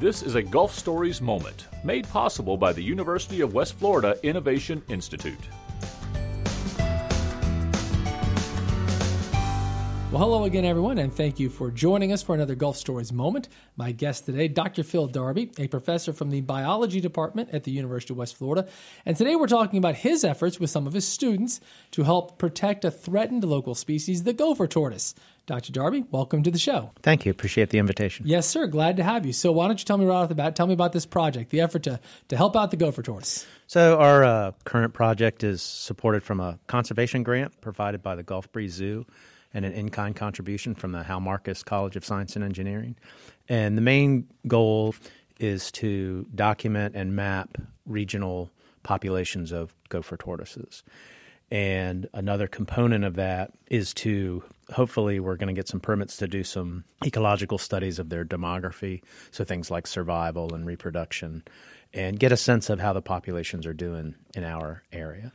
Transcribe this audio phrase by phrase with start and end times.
[0.00, 4.82] This is a Gulf Stories moment made possible by the University of West Florida Innovation
[4.88, 5.50] Institute.
[10.12, 13.48] Well, hello again, everyone, and thank you for joining us for another Gulf Stories moment.
[13.76, 14.82] My guest today, Dr.
[14.82, 18.68] Phil Darby, a professor from the biology department at the University of West Florida.
[19.06, 21.60] And today we're talking about his efforts with some of his students
[21.92, 25.14] to help protect a threatened local species, the gopher tortoise.
[25.46, 25.70] Dr.
[25.72, 26.90] Darby, welcome to the show.
[27.02, 27.30] Thank you.
[27.30, 28.26] Appreciate the invitation.
[28.26, 28.66] Yes, sir.
[28.66, 29.32] Glad to have you.
[29.32, 31.50] So, why don't you tell me right off the bat, tell me about this project,
[31.50, 33.46] the effort to, to help out the gopher tortoise.
[33.68, 38.50] So, our uh, current project is supported from a conservation grant provided by the Gulf
[38.50, 39.06] Breeze Zoo
[39.52, 42.96] and an in kind contribution from the Hal Marcus College of Science and Engineering.
[43.48, 44.94] And the main goal
[45.38, 48.50] is to document and map regional
[48.82, 50.82] populations of gopher tortoises.
[51.50, 56.28] And another component of that is to hopefully we're going to get some permits to
[56.28, 61.42] do some ecological studies of their demography, so things like survival and reproduction,
[61.92, 65.32] and get a sense of how the populations are doing in our area.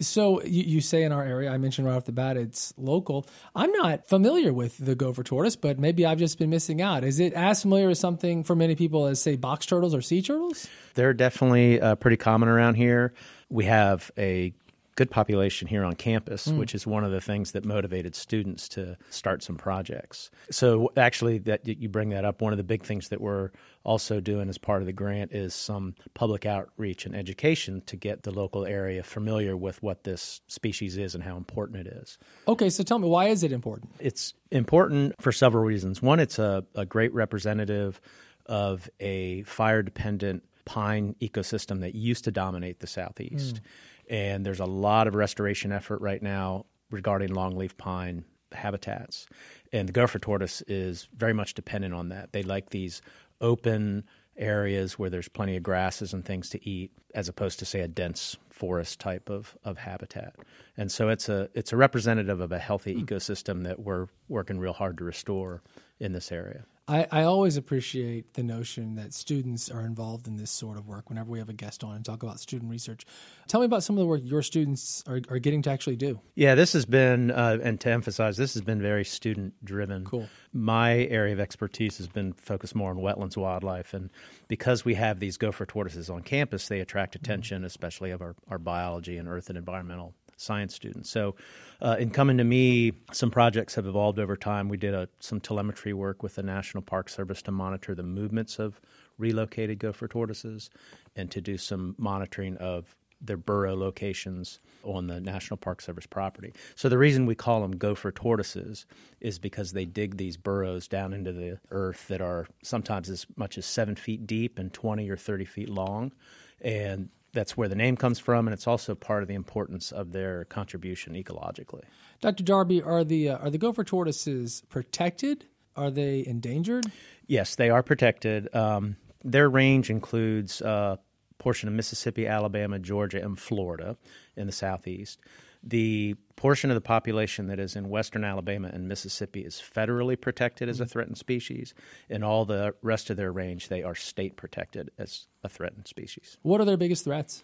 [0.00, 3.26] So you, you, say in our area, I mentioned right off the bat, it's local.
[3.54, 7.04] I'm not familiar with the gopher tortoise, but maybe I've just been missing out.
[7.04, 10.20] Is it as familiar as something for many people as, say, box turtles or sea
[10.20, 10.68] turtles?
[10.94, 13.14] They're definitely uh, pretty common around here.
[13.48, 14.54] We have a
[14.94, 16.58] good population here on campus, mm.
[16.58, 20.30] which is one of the things that motivated students to start some projects.
[20.50, 23.50] So actually that you bring that up, one of the big things that we're
[23.84, 28.22] also doing as part of the grant is some public outreach and education to get
[28.22, 32.18] the local area familiar with what this species is and how important it is.
[32.46, 33.90] Okay, so tell me why is it important?
[33.98, 36.02] It's important for several reasons.
[36.02, 38.00] One, it's a, a great representative
[38.46, 43.56] of a fire dependent pine ecosystem that used to dominate the southeast.
[43.56, 43.60] Mm
[44.08, 49.26] and there's a lot of restoration effort right now regarding longleaf pine habitats.
[49.72, 52.32] And the gopher tortoise is very much dependent on that.
[52.32, 53.00] They like these
[53.40, 54.04] open
[54.36, 57.88] areas where there's plenty of grasses and things to eat, as opposed to say a
[57.88, 60.36] dense forest type of, of habitat.
[60.76, 63.04] And so it's a it's a representative of a healthy hmm.
[63.04, 65.62] ecosystem that we're working real hard to restore
[65.98, 66.64] in this area.
[66.88, 71.08] I, I, always appreciate the notion that students are involved in this sort of work
[71.10, 73.06] whenever we have a guest on and talk about student research.
[73.46, 76.20] Tell me about some of the work your students are, are getting to actually do.
[76.34, 80.04] Yeah, this has been, uh, and to emphasize, this has been very student driven.
[80.04, 80.28] Cool.
[80.52, 83.94] My area of expertise has been focused more on wetlands wildlife.
[83.94, 84.10] And
[84.48, 87.66] because we have these gopher tortoises on campus, they attract attention, mm-hmm.
[87.66, 91.10] especially of our, our biology and earth and environmental science students.
[91.10, 91.34] So,
[91.80, 94.68] uh, in coming to me, some projects have evolved over time.
[94.68, 98.58] We did a, some telemetry work with the National Park Service to monitor the movements
[98.58, 98.80] of
[99.18, 100.70] relocated gopher tortoises
[101.16, 106.52] and to do some monitoring of their burrow locations on the National Park Service property.
[106.74, 108.84] So the reason we call them gopher tortoises
[109.20, 113.56] is because they dig these burrows down into the earth that are sometimes as much
[113.58, 116.12] as seven feet deep and 20 or 30 feet long.
[116.60, 120.12] And that's where the name comes from, and it's also part of the importance of
[120.12, 121.82] their contribution ecologically.
[122.20, 122.44] Dr.
[122.44, 125.46] Darby, are the uh, are the gopher tortoises protected?
[125.74, 126.86] Are they endangered?
[127.26, 128.54] Yes, they are protected.
[128.54, 130.96] Um, their range includes a uh,
[131.38, 133.96] portion of Mississippi, Alabama, Georgia, and Florida
[134.36, 135.20] in the southeast.
[135.64, 140.68] The portion of the population that is in western Alabama and Mississippi is federally protected
[140.68, 140.90] as a mm-hmm.
[140.90, 141.72] threatened species.
[142.08, 146.36] In all the rest of their range, they are state protected as a threatened species.
[146.42, 147.42] What are their biggest threats?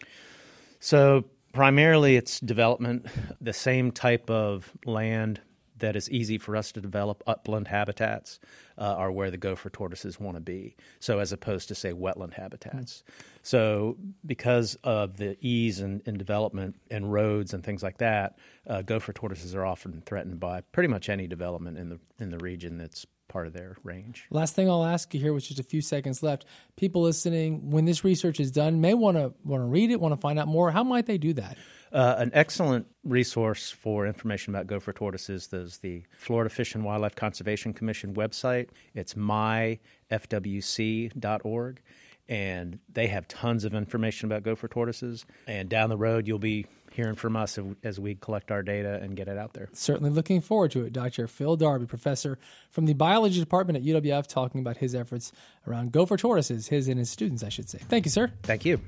[0.80, 3.06] So, primarily, it's development,
[3.40, 5.40] the same type of land
[5.78, 8.40] that is easy for us to develop upland habitats
[8.76, 10.76] uh, are where the gopher tortoises want to be.
[11.00, 13.02] So as opposed to say wetland habitats.
[13.02, 13.38] Mm-hmm.
[13.42, 13.96] So
[14.26, 19.12] because of the ease in, in, development and roads and things like that, uh, gopher
[19.12, 23.06] tortoises are often threatened by pretty much any development in the in the region that's
[23.28, 24.26] part of their range.
[24.30, 26.46] Last thing I'll ask you here, with just a few seconds left,
[26.76, 30.12] people listening, when this research is done, may want to want to read it, want
[30.12, 30.70] to find out more.
[30.70, 31.56] How might they do that?
[31.92, 37.14] Uh, an excellent resource for information about gopher tortoises is the Florida Fish and Wildlife
[37.16, 38.68] Conservation Commission website.
[38.94, 39.80] It's myfwc.org,
[42.28, 45.24] and they have tons of information about gopher tortoises.
[45.46, 49.16] And down the road, you'll be hearing from us as we collect our data and
[49.16, 49.68] get it out there.
[49.72, 50.92] Certainly looking forward to it.
[50.92, 51.26] Dr.
[51.28, 52.38] Phil Darby, professor
[52.70, 55.32] from the biology department at UWF, talking about his efforts
[55.66, 57.78] around gopher tortoises, his and his students, I should say.
[57.78, 58.32] Thank you, sir.
[58.42, 58.80] Thank you.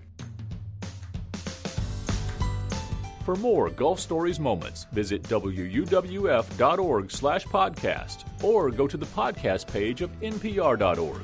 [3.24, 10.00] For more Gulf Stories moments, visit wuwf.org slash podcast or go to the podcast page
[10.00, 11.20] of npr.org.